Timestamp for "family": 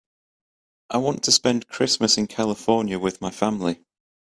3.29-3.83